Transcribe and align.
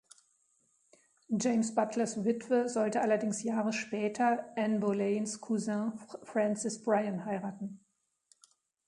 James 1.37 1.69
Butlers 1.75 2.23
Witwe 2.25 2.67
sollte 2.67 3.01
allerdings 3.01 3.43
Jahre 3.43 3.71
später 3.71 4.51
Anne 4.55 4.79
Boleyns 4.79 5.41
Cousin 5.41 5.93
Francis 6.23 6.81
Bryan 6.81 7.23
heiraten. 7.23 7.81